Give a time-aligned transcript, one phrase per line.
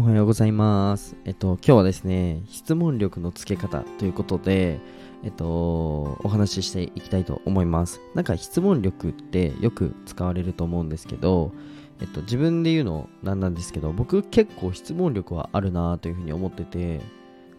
[0.00, 1.14] おはようございます。
[1.26, 4.80] えっと、今日はですね、質問力のつけ方ということで、
[5.22, 8.00] えっと、お話ししていきたいと思います。
[8.14, 11.52] なんか質問力ってよく使われると思うんですけど、
[12.00, 17.02] えっと、自分で言うのなんなんですけど、僕結構質問力はあるなというふうに思ってて、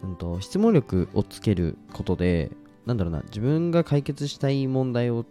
[0.04, 2.50] うんと、質問力をつけることで、
[2.88, 5.28] なんだろうな、自分が解決したい問題を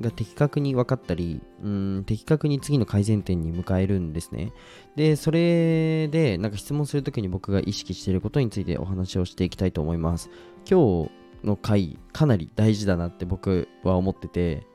[0.00, 4.52] が的確に分かったり、うん、的確に次の改善点に迎えるんですね。
[4.96, 10.30] で、それで、なんか質問するときに僕が意識していることについてお話をしていきたいと思います。
[10.68, 11.10] 今日
[11.44, 14.66] の回、かなり大事だなって僕は思ってて、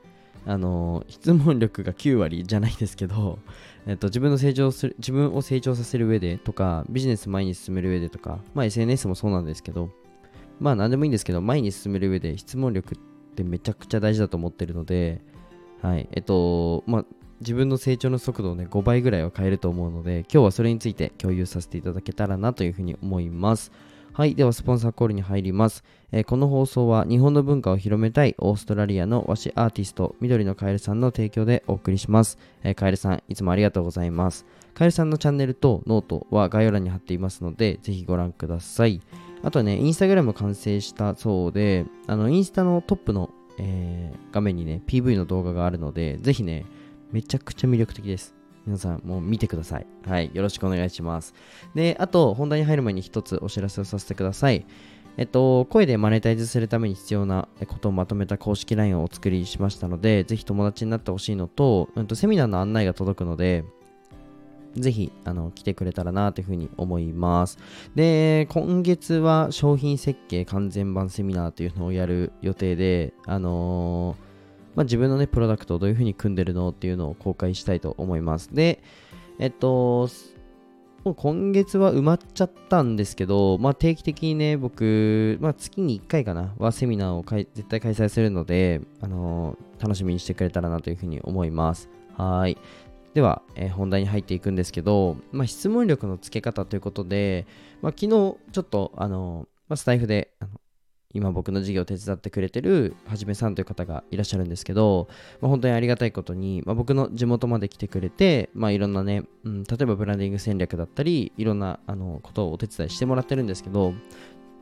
[0.46, 3.38] あの質問力が9割じゃないですけど、
[3.86, 9.90] えっと、自分の成長する自分を成長させる上でとかビジネス前に進める上でとか、まあ、SNS もそうなんですけど
[10.58, 13.09] まあ何でもいいんですけど前に進める上で質問力って
[13.44, 15.20] めちゃくちゃ大事だと思ってるので
[15.82, 17.04] はいえっとまあ
[17.40, 23.72] 自分の成長の速度をね5倍ぐらいは変えると思うので今日はそれについて共有させていただけたらなというふうに思います
[24.12, 24.34] はい。
[24.34, 25.84] では、スポンサーコールに入ります。
[26.12, 32.36] えーこの放送は日本の文化を広めたいオーストラリアの和紙アーティスト、緑のカエルさんの提供でお送りします。
[32.62, 34.44] えーカエルさん、いつもありがとうございます。
[34.74, 39.00] カエルさんのチャンネルとノートは概要欄に貼っていますので、ぜひご覧ください。
[39.42, 46.64] あとね、インスタグラム完成したそうで、あの、インスタのトップの、えー画面にね、PV の動画があるので、ぜひね、
[47.10, 48.34] めちゃくちゃ魅力的です。
[48.66, 49.86] 皆さん、もう見てください。
[50.06, 50.30] はい。
[50.32, 51.34] よろしくお願いします。
[51.74, 54.64] で、あと、本題に入る前に一つお知らせをさせてください。
[55.16, 63.64] えっと、声でマネタイズするために必要なことをまとめた公式 LINE をお作りしましたので、ぜひ友達になってほしいのと、うんと、セミナーの案内が届くので、
[64.76, 67.58] ぜひ、あの、来てくれたらなというふうに思います。
[67.94, 74.30] で、今月は商品設計完全版セミナーというのをやる予定で、あのー
[74.76, 78.54] まあ、自分のね、プロダクトをどういうふうに組んでるのっていうのを公開したいと思います。
[78.54, 78.82] で、
[79.38, 80.08] えっと、
[81.04, 91.88] もう今月は埋まっちゃったんですけど、まあ、定期的にね、僕、まあ、月に1回かな、はセミナーをかい絶対開催するので、あのー楽しみにしてくれたらなというふうに思います。
[92.16, 92.58] はい。
[93.14, 97.46] では、えー本題に入っていくんですけど、まあ、質問力のつけ方ということで、
[97.82, 100.60] まあ、昨日ちょっと、あのまあ、スタイフで、あの
[101.12, 105.08] 今僕の授業を手伝ってくれてるはじめさんという方がいらっしゃるんですけど、
[105.40, 113.92] まあ、本当にありがたいことに、まあ、僕の地元まで来てくれて、まあ、いろんなね、うん、例えばブランディング戦略だったりいろんなあのことをお手伝いしてもらってるんですけど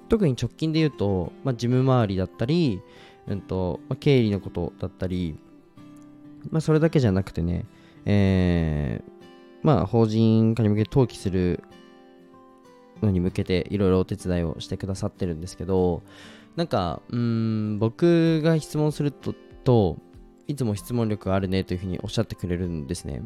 [0.09, 2.80] 特に直近で言うと、まあ、事務周りだったり、
[3.26, 5.38] うんとまあ、経理のことだったり、
[6.50, 7.66] まあ、それだけじゃなくてね、
[8.04, 9.19] えー
[9.62, 11.62] まあ、法人化に向けて登記する
[13.03, 16.03] のに向けていろいろお手伝いをしてくださってるんですけど
[16.56, 19.98] なんかうん僕が質問するとと
[20.47, 23.22] いつも質問力あるねというふうにおっしゃってくれるんですね。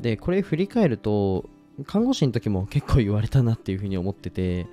[0.00, 1.50] でこれ振り返ると
[1.84, 4.66] 看護師の時も結構言われたなっていうふうに思ってて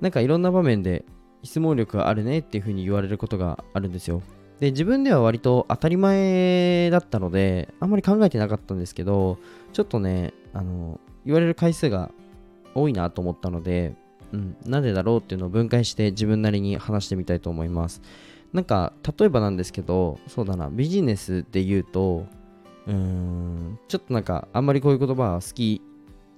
[0.00, 1.04] なんかいろんな場面で
[1.42, 4.22] 質問力があるねっていうふうに言われることがあるんですよ。
[4.62, 9.38] で自分では割と当たり前だったのであんまり考えてなかったんですけど
[9.72, 12.12] ちょっとねあの言われる回数が
[12.72, 13.96] 多いなと思ったので、
[14.30, 18.02] うん、なんでだろうっていうのを分解して自分なりに話してみたいと思います。
[18.52, 22.26] なんか、例えばなんですけど、そうだな、ビジネスで言うと、
[22.86, 25.80] うーん、ちょっとなんか、あんまりこういう言葉は好き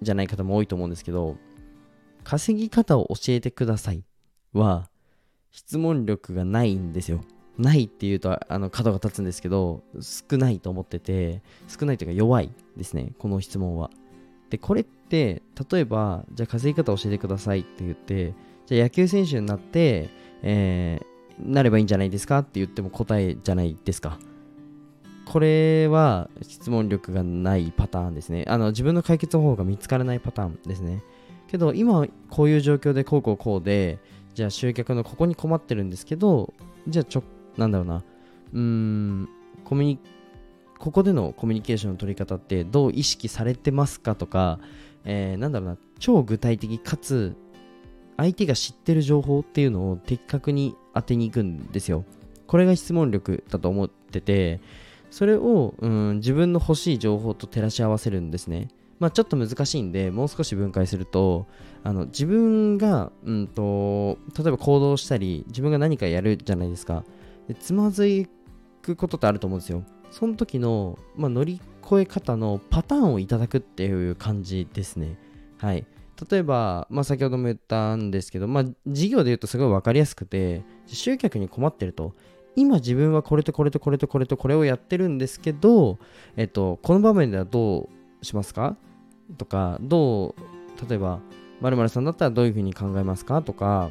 [0.00, 1.36] じゃない方も多いと思うんですけど、
[2.22, 4.04] 稼ぎ方を教えてください
[4.52, 4.88] は、
[5.50, 7.20] 質問力がないんですよ。
[7.58, 13.90] ないっていうと、あの、角が立つんですけど、少ないと思ってて、少ないというか弱いですね、この質問は。
[14.50, 18.34] で、これって、例えば、じゃあ稼ぎ方教えてくださいって言って、
[18.66, 20.10] じゃあ野球選手になって、
[20.42, 24.18] えーなればいいんじゃないですかって言っても答えじゃないですか。
[25.26, 28.44] これは質問力がないパターンですね。
[28.46, 31.02] あの自分の解決方法が見つからないパターンですね。
[31.48, 33.98] けど今こういう状況でこうこうこうで、
[34.34, 36.52] じゃあ集客のここに困ってるんですけど、
[36.86, 37.22] じゃあちょ、
[37.56, 38.02] なんだろうな、
[38.52, 39.28] うーん、
[39.64, 39.98] コミュニ
[40.78, 44.58] ここでのコミュニケーションの取り方ってどう意識されてますかとか、
[45.04, 47.36] えーなんだろうな、超具体的かつ
[48.16, 52.04] 相手が知ってる情報っていうのを的確に当てに行くんですよ。
[52.46, 54.60] これが質問力だと思ってて、
[55.10, 58.68] それを、うん、自分の欲しい情報と照らし合わせるんですね。
[59.00, 61.46] まあちょっと難しいんで、もう少し分解すると、
[61.82, 67.04] あの自分が、うんと、例えば行動したり、自分が何かやるじゃないですか。
[67.48, 68.28] でつまず
[68.82, 69.84] くことってあると思うんですよ。
[70.10, 75.18] その時の、まあ、乗り越え方のパターンをいただくっていう感じですね。
[75.58, 75.86] はい。
[76.30, 82.14] 例えば、まあ、先ほども言ったんですけど、まあ、事業で言うとすごい分かりやすくて、集客に困ってると、
[82.54, 85.98] 今自分はこれとこれとこれとこれとこれをやってるんですけど、
[86.36, 87.88] えっと、この場面ではど
[88.22, 88.76] うしますか？
[89.36, 91.20] とか、どう、例えば、
[91.60, 93.42] 〇〇さんだったらどういうふうに考えますか？
[93.42, 93.90] とか、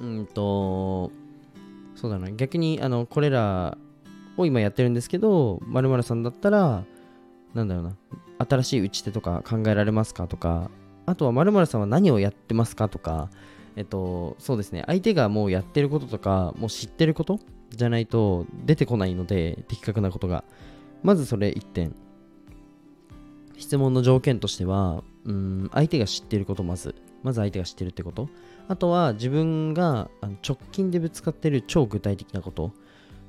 [0.00, 1.12] うんと、
[1.98, 3.76] そうだな、逆に、あの、これら
[4.36, 6.84] を今やってるんですけど、〇〇さんだったら、
[7.54, 7.96] なんだろうな、
[8.38, 10.70] 新しい打ち手とか考えられますかとか、
[11.06, 13.30] あとは〇〇さんは何をやってますかとか、
[13.74, 17.40] えっと、そうですね、相手がもうやってることとか、もう知ってること
[17.70, 20.44] じゃないと出てこないので、的確なことが。
[21.02, 21.96] まずそれ1点。
[23.58, 26.94] 質問の条件としては、うん、相手が知ってること、まず。
[27.22, 28.28] まず相手が知ってるってこと。
[28.68, 30.08] あとは自分が
[30.46, 32.72] 直近でぶつかってる超具体的なこと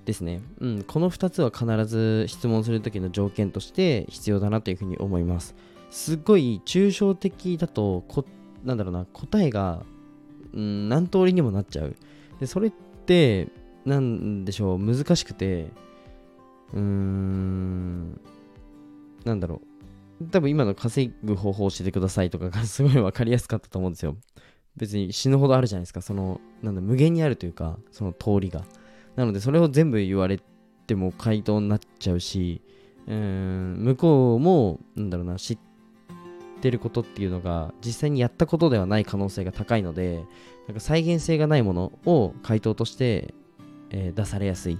[0.05, 0.41] ですね。
[0.59, 5.55] うん、この2つは必ず質問するときの条件として必要だなというふうに思います。
[5.89, 8.23] すっごい抽象的だとこ、
[8.63, 9.83] なんだろうな、答えが、
[10.53, 11.95] うん、何通りにもなっちゃう。
[12.39, 12.71] で、それっ
[13.05, 13.47] て、
[13.85, 15.71] なんでしょう、難しくて、
[16.73, 18.21] うーん、
[19.25, 19.68] なんだろう。
[20.31, 24.17] 多分今の稼ぐ方法を教えてくださいとかが すごい分かりやすかったと思うんですよ。
[24.75, 26.01] 別に死ぬほどあるじゃないですか。
[26.01, 28.63] その、なんだ、無限にあるというか、その通りが。
[29.15, 30.39] なので、それを全部言われ
[30.87, 32.61] ても回答になっちゃうし、
[33.07, 35.57] うん、向こうも、なんだろうな、知っ
[36.61, 40.23] てることっていうのが、実際にやったことではない可能性が高いので、
[40.67, 43.33] なんか再現性がないものを回答として、
[43.89, 44.79] えー、出されやすい。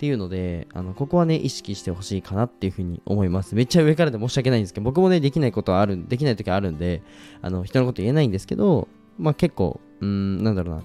[0.00, 3.54] っていうので、あの、ここはね、意識してほしいかなっていうふうに思います。
[3.54, 7.02] めっちゃ上からで申し訳ないんですけど、僕もね、できないことはある、できない時はあるんで、
[7.42, 8.88] あの、人のこと言えないんですけど、
[9.18, 10.82] まあ結構、うん、なんだろうな。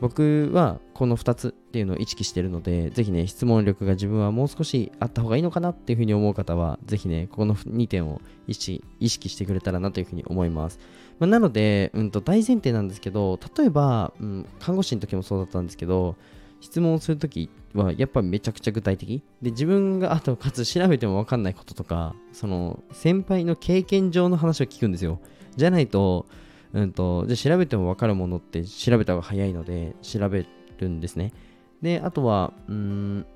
[0.00, 10.80] 僕はこの2つっていうのを意識してるので、ぜひね、質問力が自分はもう少しあった方がいいのかなっていうふうに思う方は、ぜひね、この2点を意識意識してくれたらなというふうに思います。
[11.20, 16.16] まあ、なので、うんと大前提なんですけど、例えば、うん、看護師の時もそうだったんですけど、
[16.60, 19.22] 質問するときはやっぱめちゃくちゃ具体的。
[19.42, 25.20] で自分が あとかつ調べても分かんないこととかその先輩の経験上の話を聞くんですよ。
[25.56, 26.26] じゃないと
[26.72, 30.46] うんとじゃ調べても分かるものって調べた方が早いので調べ
[30.78, 31.32] るんですね。
[31.82, 33.26] であとはうん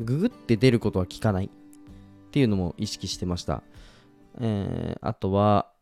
[0.00, 3.62] ググって出ることは聞かないっていうのも意識してました、
[4.40, 5.72] えー、あとは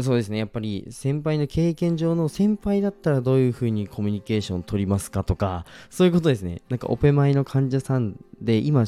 [0.00, 0.38] そうですね。
[0.38, 6.62] やっぱり先輩の経験上の先輩だったらどういうふうにコミュニケーションを取りますかとか、そういうことですね。
[6.68, 8.82] なんかオペ前の患者さんで、今、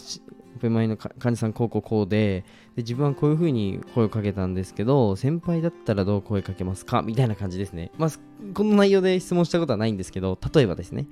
[0.57, 2.45] オペ前の患者さんこうこうこうで
[2.75, 7.03] で、自分はこういうふうに声をかけたんですけど、先輩だったらどう声かけますか？
[7.03, 7.93] みたいな感じですね。
[7.99, 8.11] まあ、
[8.53, 11.07] この内容で質問したことはないんですけど、例えばですね。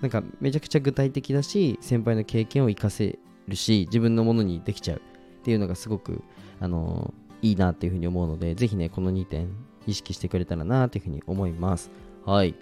[0.00, 3.18] なんかめちゃくちゃ具体的だし、先輩の経験を活かせ
[3.48, 5.00] るし、自分のものにできちゃうっ
[5.42, 6.22] ていうのがすごく、
[6.60, 9.48] あのいいなっていうふうに思うので、ぜひね、この2点
[9.86, 11.90] 意識してくれたらなっていうふうに思います。
[12.24, 12.54] はい。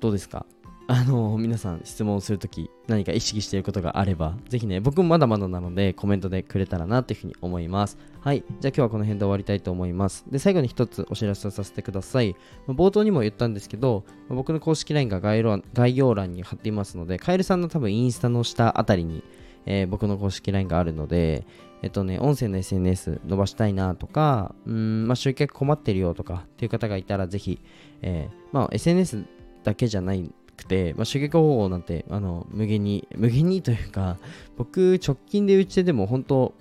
[0.00, 0.46] どうですか？
[0.90, 7.98] あのー、皆さん質問するとき何か意識していることがあれば、ぜひね、僕もまだまだなのでコメントでくれたらなというふうに思います。
[8.20, 8.38] はい。
[8.38, 10.24] じゃあ今日はこの辺で終わりたいと思います。
[10.30, 12.34] で、最後に一つお知らせをさせてください。
[12.68, 19.22] 冒頭にも言ったんですけど、僕の公式 LINE が概要欄に貼っていますので、カエルさんの多分インスタの下あたりに、
[19.70, 21.46] えー、僕の公式 LINE があるので、
[21.82, 27.60] えっとね、音声の SNS 伸ばしたいなとか、うん、まあ、集客困ってるよとかっていう方がいたら、ぜひ、
[28.00, 29.26] えー、まあ、SNS
[29.64, 34.16] だけじゃないくて、まあ、集客方法なんて、あの、無限に、無限にというか、
[34.56, 36.54] 僕、直近で打ち手でも本当、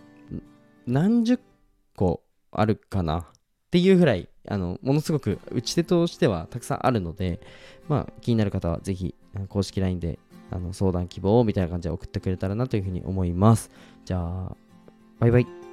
[0.86, 1.40] 何十
[1.96, 2.22] 個
[2.52, 3.24] あるかなっ
[3.72, 7.40] ていうぐらい、あの、ものすごく打ち手としてはたくさんあるので、
[7.88, 9.16] まあ、気になる方はぜひ、
[9.48, 10.20] 公式 LINE で
[10.52, 13.70] あの相談希望みたいな感じで送ってくれたらなというふうに思います。
[14.06, 14.56] じゃあ、
[15.20, 15.67] バイバイ。